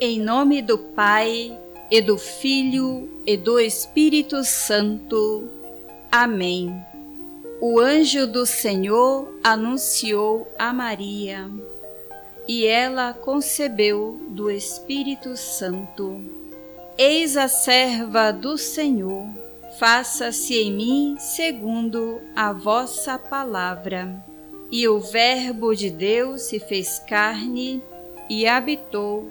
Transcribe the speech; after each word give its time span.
Em 0.00 0.18
nome 0.18 0.62
do 0.62 0.78
Pai, 0.78 1.56
e 1.90 2.00
do 2.00 2.16
Filho, 2.16 3.08
e 3.26 3.36
do 3.36 3.60
Espírito 3.60 4.42
Santo. 4.42 5.48
Amém. 6.10 6.74
O 7.60 7.78
anjo 7.78 8.26
do 8.26 8.46
Senhor 8.46 9.32
anunciou 9.44 10.50
a 10.58 10.72
Maria, 10.72 11.48
e 12.48 12.66
ela 12.66 13.12
concebeu 13.12 14.18
do 14.30 14.50
Espírito 14.50 15.36
Santo. 15.36 16.20
Eis 16.98 17.36
a 17.36 17.46
serva 17.46 18.32
do 18.32 18.56
Senhor, 18.58 19.26
faça-se 19.78 20.56
em 20.56 20.72
mim 20.72 21.16
segundo 21.18 22.20
a 22.34 22.52
vossa 22.52 23.18
palavra. 23.18 24.24
E 24.70 24.88
o 24.88 24.98
Verbo 24.98 25.74
de 25.74 25.90
Deus 25.90 26.42
se 26.42 26.58
fez 26.58 26.98
carne 26.98 27.82
e 28.28 28.46
habitou 28.46 29.30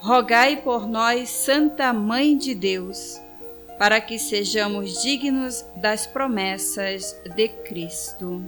rogai 0.00 0.56
por 0.56 0.86
nós, 0.86 1.28
Santa 1.28 1.92
Mãe 1.92 2.36
de 2.36 2.54
Deus, 2.54 3.20
para 3.78 4.00
que 4.00 4.18
sejamos 4.18 5.02
dignos 5.02 5.64
das 5.76 6.06
promessas 6.06 7.16
de 7.34 7.48
Cristo. 7.48 8.42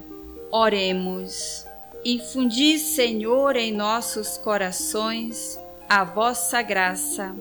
Oremos. 0.50 1.66
Infundi, 2.04 2.78
Senhor, 2.78 3.56
em 3.56 3.72
nossos 3.72 4.38
corações 4.38 5.58
a 5.88 6.04
vossa 6.04 6.62
graça, 6.62 7.34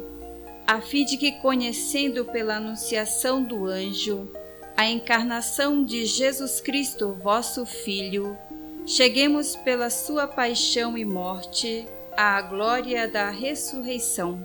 a 0.65 0.81
fim 0.81 1.05
de 1.05 1.17
que, 1.17 1.33
conhecendo 1.33 2.25
pela 2.25 2.55
anunciação 2.55 3.43
do 3.43 3.65
anjo 3.65 4.29
a 4.75 4.85
encarnação 4.85 5.83
de 5.83 6.05
Jesus 6.05 6.61
Cristo, 6.61 7.13
vosso 7.21 7.65
Filho, 7.65 8.37
cheguemos 8.85 9.55
pela 9.57 9.89
sua 9.89 10.25
paixão 10.25 10.97
e 10.97 11.03
morte 11.03 11.85
à 12.19 12.41
glória 12.41 13.07
da 13.07 13.29
ressurreição. 13.29 14.43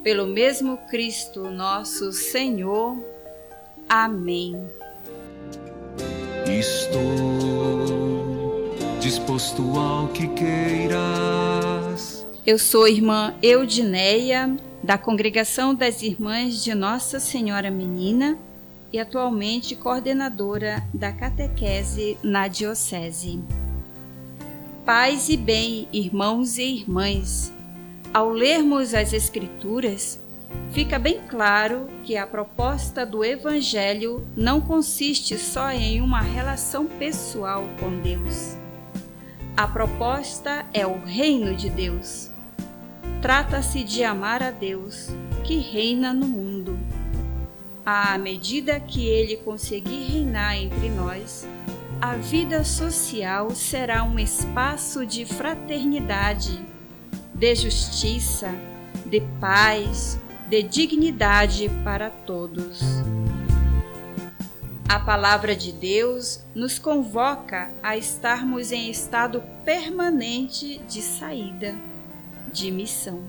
Pelo 0.00 0.28
mesmo 0.28 0.76
Cristo 0.88 1.50
nosso 1.50 2.12
Senhor. 2.12 2.96
Amém. 3.88 4.64
Estou 6.46 7.02
disposto 9.00 9.76
ao 9.76 10.06
que 10.06 10.28
queiras. 10.28 12.24
Eu 12.46 12.60
sou 12.60 12.86
irmã 12.86 13.34
Eudineia, 13.42 14.56
da 14.80 14.96
Congregação 14.96 15.74
das 15.74 16.02
Irmãs 16.02 16.62
de 16.62 16.72
Nossa 16.76 17.18
Senhora 17.18 17.72
Menina 17.72 18.38
e 18.92 19.00
atualmente 19.00 19.74
coordenadora 19.74 20.80
da 20.94 21.10
catequese 21.12 22.16
na 22.22 22.46
Diocese. 22.46 23.40
Paz 24.92 25.28
e 25.28 25.36
bem, 25.36 25.86
irmãos 25.92 26.58
e 26.58 26.64
irmãs, 26.64 27.52
ao 28.12 28.28
lermos 28.28 28.92
as 28.92 29.12
Escrituras, 29.12 30.18
fica 30.72 30.98
bem 30.98 31.20
claro 31.28 31.86
que 32.02 32.16
a 32.16 32.26
proposta 32.26 33.06
do 33.06 33.24
Evangelho 33.24 34.26
não 34.36 34.60
consiste 34.60 35.38
só 35.38 35.70
em 35.70 36.00
uma 36.00 36.20
relação 36.20 36.86
pessoal 36.86 37.68
com 37.78 38.00
Deus. 38.00 38.56
A 39.56 39.68
proposta 39.68 40.66
é 40.74 40.84
o 40.84 40.98
reino 40.98 41.54
de 41.54 41.70
Deus. 41.70 42.28
Trata-se 43.22 43.84
de 43.84 44.02
amar 44.02 44.42
a 44.42 44.50
Deus, 44.50 45.06
que 45.44 45.58
reina 45.58 46.12
no 46.12 46.26
mundo. 46.26 46.76
À 47.86 48.18
medida 48.18 48.80
que 48.80 49.06
ele 49.06 49.36
conseguir 49.36 50.02
reinar 50.10 50.56
entre 50.56 50.88
nós, 50.88 51.46
a 52.00 52.16
vida 52.16 52.64
social 52.64 53.50
será 53.50 54.02
um 54.02 54.18
espaço 54.18 55.04
de 55.04 55.26
fraternidade, 55.26 56.58
de 57.34 57.54
justiça, 57.54 58.54
de 59.04 59.20
paz, 59.38 60.18
de 60.48 60.62
dignidade 60.62 61.68
para 61.84 62.08
todos. 62.08 62.80
A 64.88 64.98
palavra 64.98 65.54
de 65.54 65.72
Deus 65.72 66.42
nos 66.54 66.78
convoca 66.78 67.70
a 67.82 67.98
estarmos 67.98 68.72
em 68.72 68.90
estado 68.90 69.44
permanente 69.62 70.78
de 70.88 71.02
saída, 71.02 71.76
de 72.50 72.70
missão. 72.70 73.22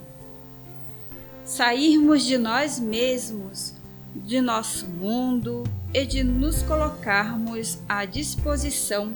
Sairmos 1.43 2.23
de 2.23 2.37
nós 2.37 2.79
mesmos, 2.79 3.75
de 4.15 4.41
nosso 4.41 4.87
mundo, 4.87 5.63
e 5.93 6.05
de 6.05 6.23
nos 6.23 6.61
colocarmos 6.63 7.79
à 7.87 8.05
disposição 8.05 9.13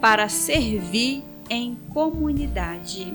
para 0.00 0.28
servir 0.28 1.22
em 1.48 1.76
comunidade. 1.92 3.14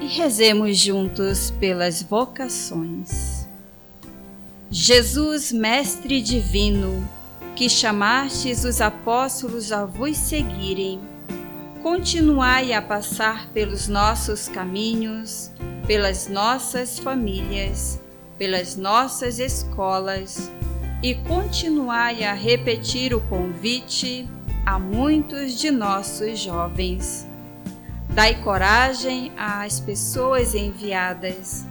E 0.00 0.06
rezemos 0.06 0.76
juntos 0.76 1.50
pelas 1.52 2.02
vocações. 2.02 3.46
Jesus, 4.70 5.52
Mestre 5.52 6.20
Divino, 6.20 7.08
que 7.54 7.68
chamastes 7.68 8.64
os 8.64 8.80
apóstolos 8.82 9.72
a 9.72 9.86
vos 9.86 10.16
seguirem, 10.16 11.00
continuai 11.82 12.74
a 12.74 12.82
passar 12.82 13.48
pelos 13.50 13.88
nossos 13.88 14.48
caminhos, 14.48 15.50
pelas 15.86 16.28
nossas 16.28 16.98
famílias, 16.98 17.98
pelas 18.38 18.76
nossas 18.76 19.38
escolas 19.38 20.50
e 21.02 21.14
continuai 21.14 22.24
a 22.24 22.32
repetir 22.32 23.14
o 23.14 23.20
convite 23.20 24.28
a 24.64 24.78
muitos 24.78 25.58
de 25.58 25.70
nossos 25.70 26.38
jovens. 26.38 27.26
Dai 28.08 28.42
coragem 28.42 29.30
às 29.36 29.78
pessoas 29.78 30.54
enviadas. 30.54 31.64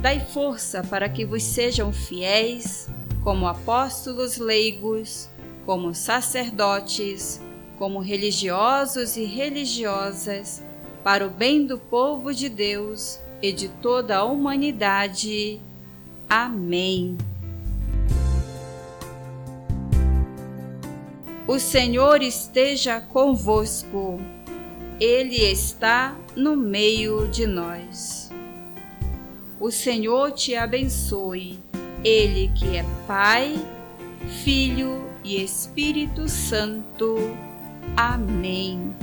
Dai 0.00 0.20
força 0.20 0.82
para 0.82 1.08
que 1.08 1.24
vos 1.24 1.42
sejam 1.42 1.92
fiéis, 1.92 2.88
como 3.24 3.48
apóstolos 3.48 4.36
leigos, 4.36 5.28
como 5.66 5.94
sacerdotes, 5.94 7.40
como 7.78 8.00
religiosos 8.00 9.16
e 9.16 9.24
religiosas, 9.24 10.62
para 11.02 11.26
o 11.26 11.30
bem 11.30 11.66
do 11.66 11.78
povo 11.78 12.32
de 12.34 12.48
Deus 12.48 13.18
e 13.40 13.52
de 13.52 13.68
toda 13.68 14.18
a 14.18 14.24
humanidade. 14.24 15.60
Amém. 16.28 17.16
O 21.46 21.58
Senhor 21.58 22.20
esteja 22.22 23.00
convosco, 23.00 24.20
Ele 25.00 25.36
está 25.36 26.14
no 26.36 26.54
meio 26.54 27.26
de 27.28 27.46
nós. 27.46 28.30
O 29.58 29.70
Senhor 29.70 30.32
te 30.32 30.54
abençoe, 30.54 31.58
Ele 32.04 32.52
que 32.54 32.76
é 32.76 32.84
Pai, 33.06 33.56
Filho 34.44 35.08
e 35.24 35.42
Espírito 35.42 36.28
Santo. 36.28 37.16
Amém. 37.96 38.94